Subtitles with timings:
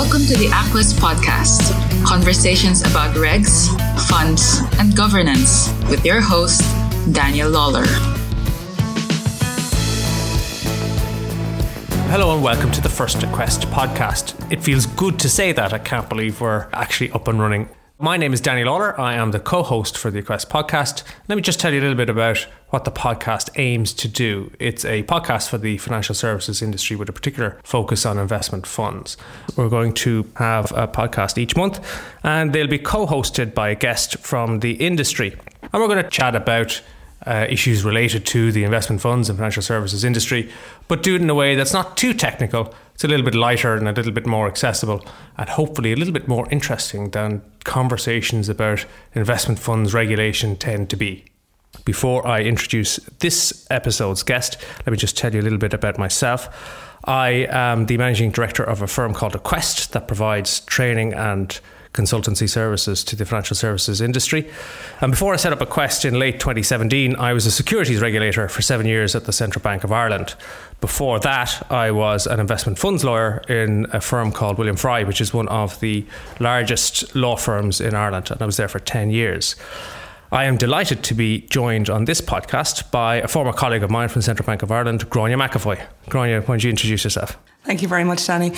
[0.00, 1.74] Welcome to the Equest Podcast
[2.06, 3.66] conversations about regs,
[4.08, 6.60] funds, and governance with your host,
[7.12, 7.84] Daniel Lawler.
[12.12, 14.40] Hello and welcome to the First Quest podcast.
[14.52, 15.72] It feels good to say that.
[15.72, 17.68] I can't believe we're actually up and running.
[17.98, 18.98] My name is Danny Lawler.
[19.00, 21.02] I am the co host for the Quest podcast.
[21.26, 24.50] Let me just tell you a little bit about what the podcast aims to do.
[24.58, 29.16] It's a podcast for the financial services industry with a particular focus on investment funds.
[29.56, 31.80] We're going to have a podcast each month,
[32.22, 35.34] and they'll be co hosted by a guest from the industry.
[35.72, 36.82] And we're going to chat about
[37.26, 40.50] uh, issues related to the investment funds and financial services industry,
[40.86, 42.74] but do it in a way that's not too technical.
[42.94, 45.04] It's a little bit lighter and a little bit more accessible,
[45.36, 50.96] and hopefully a little bit more interesting than conversations about investment funds regulation tend to
[50.96, 51.24] be.
[51.84, 55.98] Before I introduce this episode's guest, let me just tell you a little bit about
[55.98, 56.48] myself.
[57.04, 61.58] I am the managing director of a firm called Equest that provides training and
[61.92, 64.48] consultancy services to the financial services industry.
[65.00, 68.62] And before I set up Equest in late 2017, I was a securities regulator for
[68.62, 70.34] seven years at the Central Bank of Ireland.
[70.80, 75.20] Before that, I was an investment funds lawyer in a firm called William Fry, which
[75.20, 76.06] is one of the
[76.38, 79.56] largest law firms in Ireland, and I was there for 10 years.
[80.30, 84.10] I am delighted to be joined on this podcast by a former colleague of mine
[84.10, 85.82] from the Central Bank of Ireland, Gráinne McAvoy.
[86.08, 87.38] Gráinne, why don't you introduce yourself?
[87.64, 88.52] Thank you very much, Danny.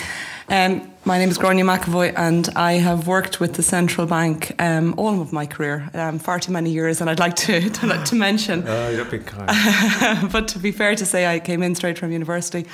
[0.48, 4.94] Um, my name is Gráinne McAvoy, and I have worked with the central bank um,
[4.96, 8.14] all of my career, um, far too many years, and I'd like to to, to
[8.16, 8.64] mention.
[8.66, 10.28] Oh, you're being kind.
[10.32, 12.66] but to be fair to say, I came in straight from university,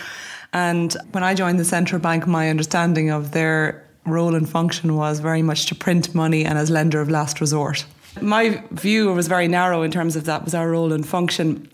[0.55, 5.21] and when I joined the central bank, my understanding of their role and function was
[5.21, 7.85] very much to print money and as lender of last resort.
[8.21, 11.69] My view was very narrow in terms of that was our role and function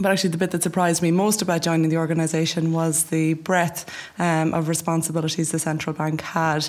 [0.00, 3.90] but actually, the bit that surprised me most about joining the organisation was the breadth
[4.18, 6.68] um, of responsibilities the central bank had.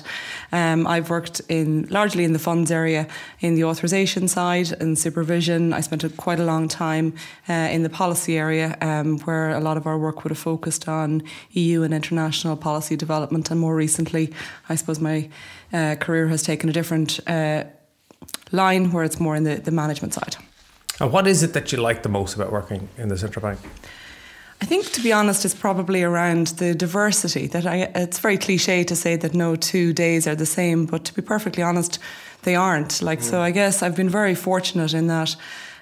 [0.50, 3.06] Um, I've worked in largely in the funds area,
[3.40, 5.72] in the authorisation side and supervision.
[5.72, 7.14] I spent a, quite a long time
[7.48, 10.88] uh, in the policy area, um, where a lot of our work would have focused
[10.88, 11.22] on
[11.52, 13.50] EU and international policy development.
[13.50, 14.32] And more recently,
[14.68, 15.28] I suppose my
[15.72, 17.64] uh, career has taken a different uh,
[18.52, 20.36] line, where it's more in the, the management side.
[21.00, 23.60] And what is it that you like the most about working in the central bank?
[24.62, 27.46] I think, to be honest, it's probably around the diversity.
[27.46, 31.04] That I, it's very cliche to say that no two days are the same, but
[31.04, 31.98] to be perfectly honest,
[32.42, 33.00] they aren't.
[33.00, 33.30] Like, mm.
[33.30, 35.34] so I guess I've been very fortunate in that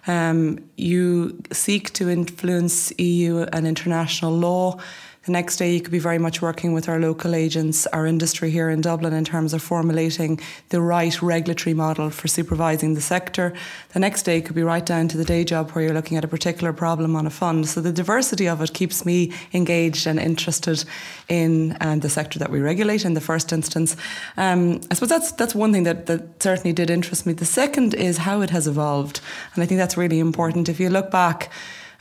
[0.06, 4.79] um, you seek to influence EU and international law
[5.28, 8.50] the next day, you could be very much working with our local agents, our industry
[8.50, 10.41] here in Dublin, in terms of formulating
[10.71, 13.53] the right regulatory model for supervising the sector.
[13.93, 16.25] The next day could be right down to the day job where you're looking at
[16.25, 17.69] a particular problem on a fund.
[17.69, 20.83] So the diversity of it keeps me engaged and interested
[21.28, 23.97] in um, the sector that we regulate in the first instance.
[24.38, 27.34] Um, I suppose that's that's one thing that, that certainly did interest me.
[27.34, 29.21] The second is how it has evolved,
[29.55, 30.71] and I think that's really important.
[30.71, 31.50] If you look back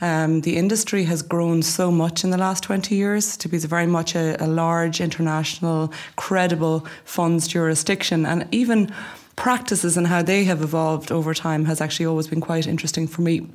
[0.00, 3.86] um, the industry has grown so much in the last 20 years to be very
[3.86, 8.24] much a, a large, international, credible funds jurisdiction.
[8.24, 8.92] And even
[9.36, 13.22] practices and how they have evolved over time has actually always been quite interesting for
[13.22, 13.46] me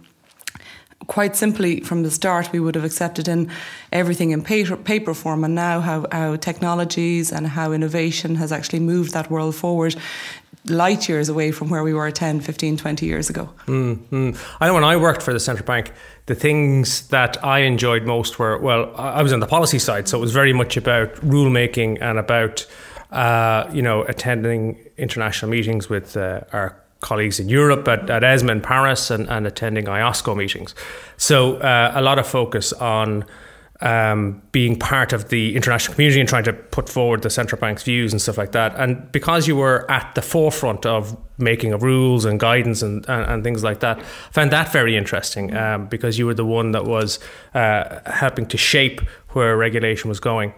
[1.08, 3.50] quite simply from the start we would have accepted in
[3.92, 8.80] everything in paper, paper form and now how, how technologies and how innovation has actually
[8.80, 9.96] moved that world forward
[10.68, 14.32] light years away from where we were 10 15 20 years ago mm-hmm.
[14.62, 15.92] i know when i worked for the central bank
[16.26, 20.18] the things that I enjoyed most were well, I was on the policy side, so
[20.18, 22.66] it was very much about rulemaking and about
[23.12, 28.52] uh, you know attending international meetings with uh, our colleagues in Europe at, at ESMA
[28.52, 30.74] in Paris and, and attending IOSCO meetings.
[31.18, 33.26] So uh, a lot of focus on
[33.82, 37.84] um, being part of the international community and trying to put forward the central bank's
[37.84, 38.74] views and stuff like that.
[38.78, 43.30] And because you were at the forefront of making of rules and guidance and, and,
[43.30, 46.72] and things like that, I found that very interesting um, because you were the one
[46.72, 47.20] that was
[47.54, 50.54] uh, helping to shape where regulation was going.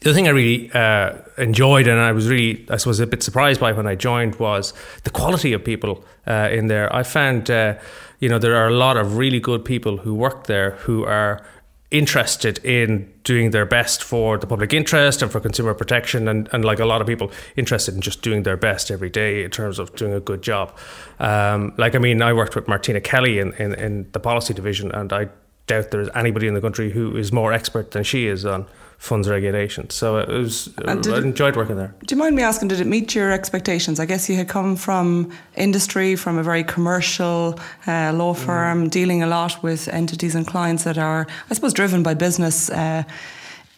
[0.00, 3.60] The thing I really uh, enjoyed and I was really, I suppose, a bit surprised
[3.60, 4.72] by when I joined was
[5.02, 6.94] the quality of people uh, in there.
[6.94, 7.74] I found, uh,
[8.20, 11.44] you know, there are a lot of really good people who work there who are
[11.90, 16.64] interested in doing their best for the public interest and for consumer protection and, and
[16.64, 19.78] like a lot of people interested in just doing their best every day in terms
[19.78, 20.76] of doing a good job
[21.18, 24.92] um, like I mean I worked with Martina Kelly in, in, in the policy division
[24.92, 25.28] and I
[25.66, 28.66] doubt there's anybody in the country who is more expert than she is on
[28.98, 29.88] funds regulation.
[29.90, 31.94] So it was, I enjoyed working there.
[32.04, 34.00] Do you mind me asking, did it meet your expectations?
[34.00, 38.44] I guess you had come from industry, from a very commercial uh, law mm.
[38.44, 38.90] firm, mm.
[38.90, 42.70] dealing a lot with entities and clients that are, I suppose, driven by business.
[42.70, 43.04] Uh,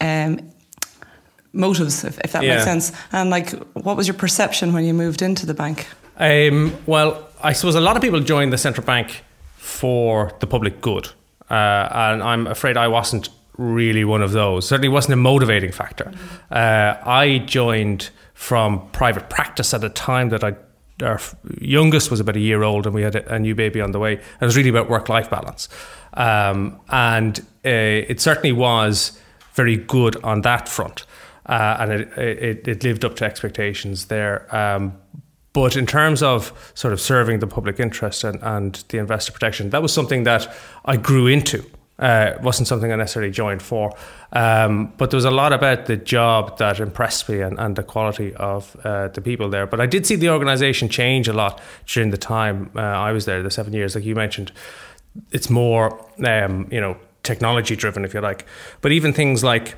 [0.01, 0.41] um,
[1.53, 2.55] motives, if, if that Yeah.
[2.55, 2.93] makes sense.
[3.13, 5.87] And like, what was your perception when you moved into the bank?
[6.17, 9.25] Um, well, I suppose a lot of people join the central bank
[9.57, 11.09] for the public good,
[11.51, 13.29] uh, and I'm afraid I wasn't
[13.61, 14.67] really one of those.
[14.67, 16.11] Certainly wasn't a motivating factor.
[16.51, 20.57] Uh, I joined from private practice at a time that I.
[21.03, 21.19] Our
[21.61, 24.17] youngest was about a year old, and we had a, new baby on the way.
[24.17, 25.71] And it was really about work-life balance,
[26.13, 29.19] um, and uh, it certainly was
[29.55, 31.07] very good on that front,
[31.47, 34.55] uh, and it, it it lived up to expectations there.
[34.55, 34.99] Um,
[35.55, 39.71] but in terms of sort of serving the public interest and, and the investor protection,
[39.71, 40.55] that was something that
[40.85, 41.65] I grew into.
[42.01, 43.95] Uh, wasn't something I necessarily joined for.
[44.33, 47.83] Um, but there was a lot about the job that impressed me and, and the
[47.83, 49.67] quality of uh, the people there.
[49.67, 53.27] But I did see the organisation change a lot during the time uh, I was
[53.27, 54.51] there, the seven years, like you mentioned.
[55.31, 58.47] It's more, um, you know, technology driven, if you like.
[58.81, 59.77] But even things like,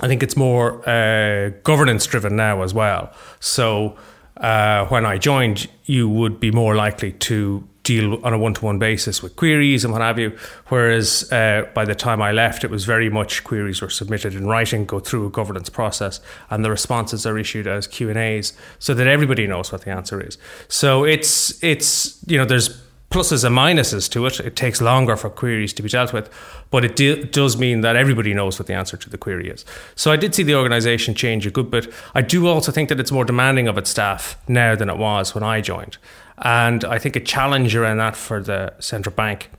[0.00, 3.12] I think it's more uh, governance driven now as well.
[3.40, 3.98] So
[4.38, 8.64] uh, when I joined, you would be more likely to deal on a one to
[8.64, 10.36] one basis with queries and what have you.
[10.68, 14.46] Whereas uh, by the time I left, it was very much queries were submitted in
[14.46, 16.20] writing, go through a governance process,
[16.50, 19.90] and the responses are issued as Q and A's, so that everybody knows what the
[19.90, 20.38] answer is.
[20.68, 22.80] So it's it's you know there's
[23.12, 24.40] pluses and minuses to it.
[24.40, 26.30] It takes longer for queries to be dealt with,
[26.70, 29.66] but it do, does mean that everybody knows what the answer to the query is.
[29.94, 31.92] So I did see the organisation change a good bit.
[32.14, 35.34] I do also think that it's more demanding of its staff now than it was
[35.34, 35.98] when I joined.
[36.42, 39.50] And I think a challenge around that for the central bank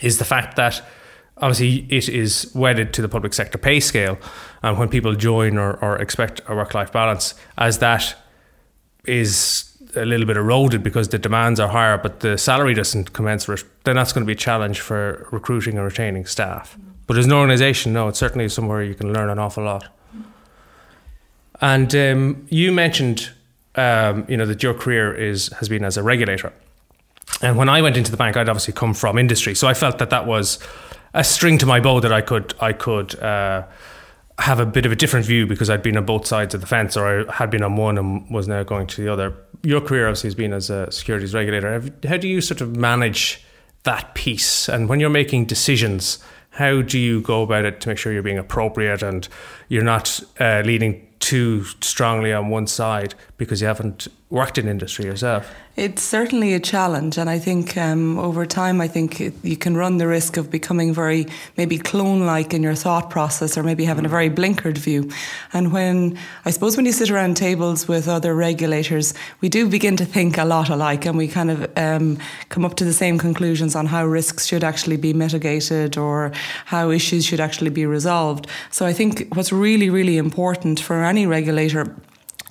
[0.00, 0.82] is the fact that
[1.36, 4.18] obviously it is wedded to the public sector pay scale.
[4.62, 8.16] And when people join or, or expect a work life balance, as that
[9.04, 9.64] is
[9.96, 13.96] a little bit eroded because the demands are higher, but the salary doesn't commensurate, then
[13.96, 16.78] that's going to be a challenge for recruiting and retaining staff.
[17.06, 19.88] But as an organisation, no, it's certainly somewhere you can learn an awful lot.
[21.60, 23.30] And um, you mentioned,
[23.78, 26.52] um, you know, that your career is has been as a regulator.
[27.40, 29.98] And when I went into the bank, I'd obviously come from industry, so I felt
[29.98, 30.58] that that was
[31.14, 33.64] a string to my bow that I could I could uh,
[34.38, 36.66] have a bit of a different view because I'd been on both sides of the
[36.66, 39.34] fence, or I had been on one and was now going to the other.
[39.62, 41.82] Your career obviously has been as a securities regulator.
[42.06, 43.44] How do you sort of manage
[43.84, 44.68] that piece?
[44.68, 46.18] And when you're making decisions,
[46.50, 49.28] how do you go about it to make sure you're being appropriate and
[49.68, 55.06] you're not uh, leaning too strongly on one side because you haven't worked in industry
[55.06, 55.50] yourself?
[55.74, 59.76] It's certainly a challenge, and I think um, over time, I think it, you can
[59.76, 64.04] run the risk of becoming very maybe clone-like in your thought process, or maybe having
[64.04, 65.08] a very blinkered view.
[65.52, 69.96] And when I suppose when you sit around tables with other regulators, we do begin
[69.98, 73.16] to think a lot alike, and we kind of um, come up to the same
[73.18, 76.32] conclusions on how risks should actually be mitigated or
[76.66, 78.48] how issues should actually be resolved.
[78.70, 81.94] So I think what's really, really important for any regulator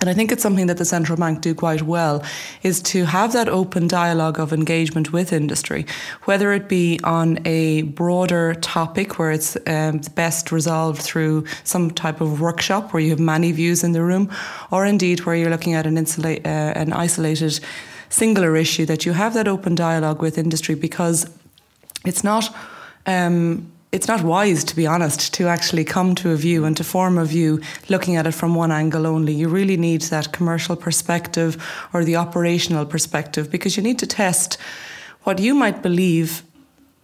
[0.00, 2.22] and I think it's something that the central bank do quite well
[2.62, 5.86] is to have that open dialogue of engagement with industry,
[6.24, 12.20] whether it be on a broader topic where it's um, best resolved through some type
[12.20, 14.30] of workshop where you have many views in the room,
[14.70, 17.58] or indeed where you're looking at an, insulate, uh, an isolated
[18.08, 21.28] singular issue, that you have that open dialogue with industry because
[22.04, 22.54] it's not.
[23.04, 26.84] Um, it's not wise, to be honest, to actually come to a view and to
[26.84, 29.32] form a view looking at it from one angle only.
[29.32, 31.56] You really need that commercial perspective
[31.94, 34.58] or the operational perspective because you need to test
[35.22, 36.42] what you might believe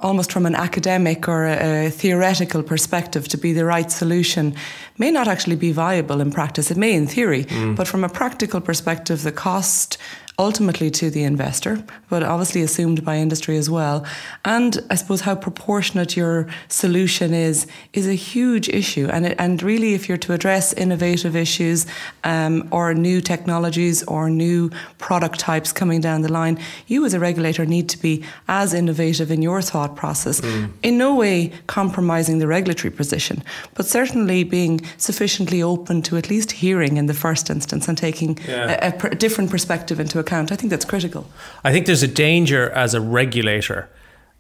[0.01, 4.55] almost from an academic or a, a, theoretical perspective to be the right solution
[4.99, 6.71] may not actually be viable in practice.
[6.71, 7.75] It may in theory, mm.
[7.75, 9.97] but from a practical perspective, the cost
[10.39, 14.05] ultimately to the investor, but obviously assumed by industry as well.
[14.45, 19.09] And I suppose how proportionate your solution is is a huge issue.
[19.13, 21.87] And it, and really, if you're to address innovative issues
[22.25, 27.21] um, or new technologies or new product types coming down the line, you as a
[27.21, 30.41] regulator need to be as innovative in your thought process.
[30.41, 30.71] Mm.
[30.83, 33.43] In no way compromising the regulatory position,
[33.75, 38.37] but certainly being sufficiently open to at least hearing in the first instance and taking
[38.49, 38.91] yeah.
[38.93, 40.51] a, a different perspective into account.
[40.53, 41.23] I think that's critical.
[41.63, 43.89] I think there's a danger as a regulator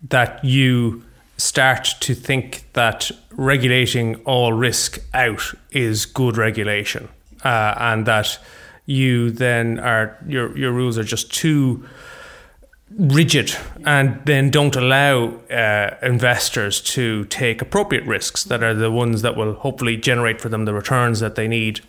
[0.08, 1.02] that you
[1.36, 7.08] start to think that regulating all risk out is good regulation,
[7.44, 8.38] uh, and that
[8.86, 11.84] you then are your your rules are just too
[12.98, 19.22] rigid and then don't allow uh, investors to take appropriate risks that are the ones
[19.22, 21.80] that will hopefully generate for them the returns that they need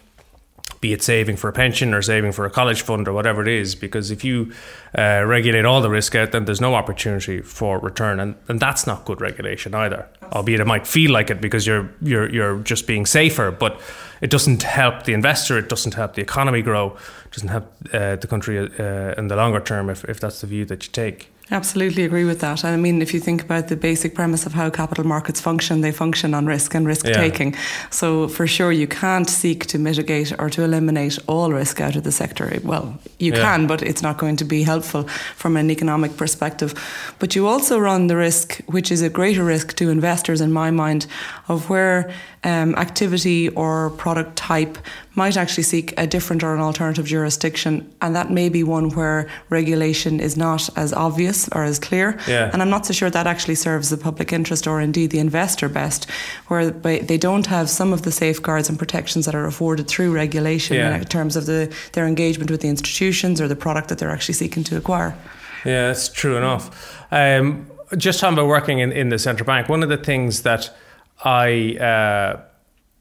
[0.82, 3.48] be it saving for a pension or saving for a college fund or whatever it
[3.48, 3.76] is.
[3.76, 4.52] Because if you
[4.98, 8.86] uh, regulate all the risk out, then there's no opportunity for return, and, and that's
[8.86, 10.08] not good regulation either.
[10.34, 13.82] Albeit it might feel like it because you're you're you're just being safer, but
[14.22, 15.58] it doesn't help the investor.
[15.58, 16.98] It doesn't help the economy grow.
[17.26, 20.48] It doesn't help uh, the country uh, in the longer term if, if that's the
[20.48, 21.32] view that you take.
[21.52, 22.66] Absolutely agree with that.
[22.66, 25.92] I mean, if you think about the basic premise of how capital markets function, they
[25.92, 27.54] function on risk and risk taking.
[27.54, 27.60] Yeah.
[27.92, 32.04] So, for sure, you can't seek to mitigate or to eliminate all risk out of
[32.04, 32.60] the sector.
[32.64, 33.42] Well, you yeah.
[33.42, 35.04] can, but it's not going to be helpful
[35.36, 36.74] from an economic perspective.
[37.20, 40.72] But you also run the risk, which is a greater risk to investors, in my
[40.72, 41.06] mind,
[41.48, 42.12] of where
[42.46, 44.78] um, activity or product type
[45.16, 47.92] might actually seek a different or an alternative jurisdiction.
[48.02, 52.20] And that may be one where regulation is not as obvious or as clear.
[52.28, 52.52] Yeah.
[52.54, 55.68] And I'm not so sure that actually serves the public interest or indeed the investor
[55.68, 56.10] best,
[56.48, 60.78] where they don't have some of the safeguards and protections that are afforded through regulation
[60.78, 60.98] yeah.
[60.98, 64.36] in terms of the, their engagement with the institutions or the product that they're actually
[64.36, 65.18] seeking to acquire.
[65.66, 67.04] Yeah, that's true enough.
[67.12, 67.66] Um,
[67.98, 70.76] just talking about working in, in the central bank, one of the things that
[71.24, 72.42] I uh,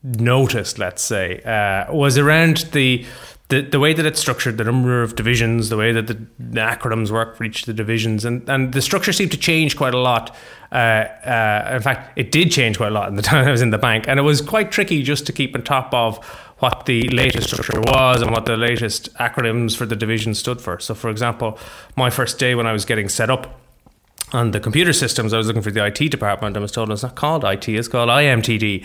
[0.02, 3.04] noticed, let's say, uh, was around the,
[3.48, 6.60] the the way that it's structured, the number of divisions, the way that the, the
[6.60, 9.94] acronyms work for each of the divisions, and, and the structure seemed to change quite
[9.94, 10.34] a lot.
[10.70, 13.62] Uh, uh, in fact, it did change quite a lot in the time I was
[13.62, 16.24] in the bank, and it was quite tricky just to keep on top of
[16.58, 20.78] what the latest structure was and what the latest acronyms for the division stood for.
[20.78, 21.58] So, for example,
[21.96, 23.60] my first day when I was getting set up
[24.34, 26.56] on the computer systems, I was looking for the IT department.
[26.56, 28.84] I was told it's not called IT; it's called IMTD.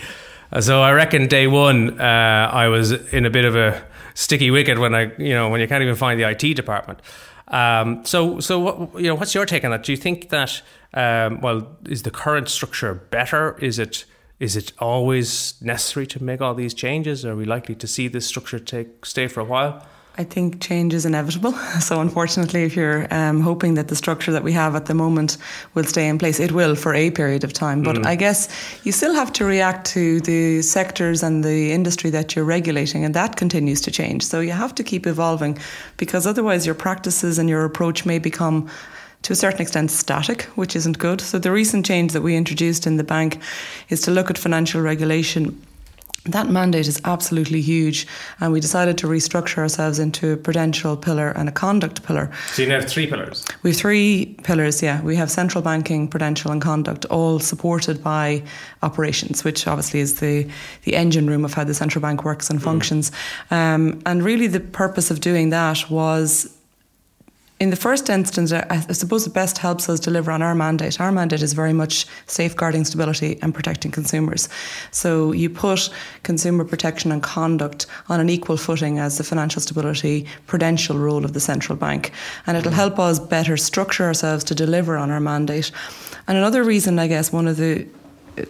[0.60, 4.78] So I reckon day one, uh, I was in a bit of a sticky wicket
[4.78, 7.00] when I, you know, when you can't even find the IT department.
[7.48, 9.82] Um, so, so what, you know, what's your take on that?
[9.82, 10.62] Do you think that,
[10.94, 13.56] um, well, is the current structure better?
[13.60, 14.04] Is it
[14.40, 17.26] is it always necessary to make all these changes?
[17.26, 19.86] Are we likely to see this structure take stay for a while?
[20.20, 21.54] I think change is inevitable.
[21.80, 25.38] So, unfortunately, if you're um, hoping that the structure that we have at the moment
[25.74, 27.82] will stay in place, it will for a period of time.
[27.82, 28.06] But mm.
[28.06, 28.48] I guess
[28.84, 33.14] you still have to react to the sectors and the industry that you're regulating, and
[33.14, 34.22] that continues to change.
[34.26, 35.58] So, you have to keep evolving
[35.96, 38.68] because otherwise, your practices and your approach may become
[39.22, 41.20] to a certain extent static, which isn't good.
[41.22, 43.38] So, the recent change that we introduced in the bank
[43.88, 45.56] is to look at financial regulation
[46.26, 48.06] that mandate is absolutely huge,
[48.40, 52.30] and we decided to restructure ourselves into a prudential pillar and a conduct pillar.
[52.52, 53.46] So you have three pillars.
[53.62, 54.82] We have three pillars.
[54.82, 58.42] Yeah, we have central banking, prudential, and conduct, all supported by
[58.82, 60.46] operations, which obviously is the
[60.84, 62.64] the engine room of how the central bank works and mm.
[62.64, 63.12] functions.
[63.50, 66.54] Um, and really, the purpose of doing that was
[67.60, 70.98] in the first instance, I suppose it best helps us deliver on our mandate.
[70.98, 74.48] Our mandate is very much safeguarding stability and protecting consumers.
[74.92, 75.90] So you put
[76.22, 81.34] consumer protection and conduct on an equal footing as the financial stability prudential role of
[81.34, 82.12] the central bank.
[82.46, 85.70] And it'll help us better structure ourselves to deliver on our mandate.
[86.26, 87.86] And another reason, I guess, one of the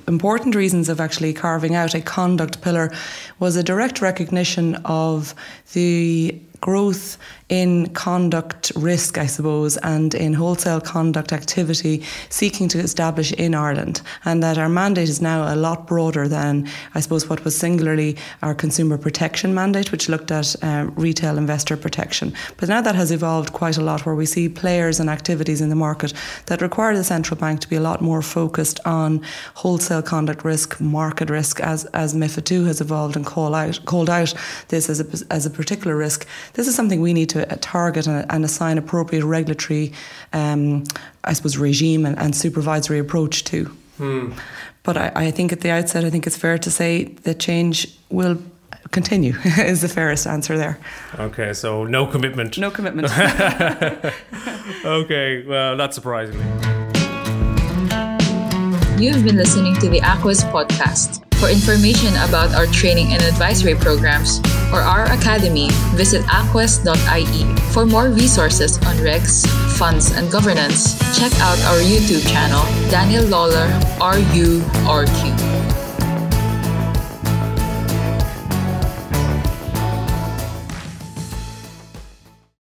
[0.06, 2.92] important reasons of actually carving out a conduct pillar
[3.40, 5.34] was a direct recognition of
[5.72, 7.16] the growth
[7.50, 14.02] in conduct risk, I suppose, and in wholesale conduct activity seeking to establish in Ireland.
[14.24, 18.16] And that our mandate is now a lot broader than, I suppose, what was singularly
[18.42, 22.32] our consumer protection mandate, which looked at um, retail investor protection.
[22.56, 25.70] But now that has evolved quite a lot, where we see players and activities in
[25.70, 26.12] the market
[26.46, 29.22] that require the central bank to be a lot more focused on
[29.54, 34.08] wholesale conduct risk, market risk, as, as MIFID II has evolved and call out, called
[34.08, 34.32] out
[34.68, 36.26] this as a, as a particular risk.
[36.54, 39.92] This is something we need to target and, and assign appropriate regulatory,
[40.32, 40.84] um,
[41.24, 43.64] I suppose, regime and, and supervisory approach to.
[43.98, 44.32] Hmm.
[44.82, 47.86] But I, I think at the outset, I think it's fair to say that change
[48.08, 48.38] will
[48.90, 50.78] continue is the fairest answer there.
[51.18, 52.58] Okay, so no commitment.
[52.58, 53.08] No commitment.
[54.84, 56.44] okay, well, not surprisingly.
[58.98, 61.29] You've been listening to the Equest podcast.
[61.40, 64.40] For information about our training and advisory programs
[64.72, 67.72] or our academy, visit equest.ie.
[67.72, 73.68] For more resources on regs, funds, and governance, check out our YouTube channel, Daniel Lawler,
[74.04, 75.49] RURQ.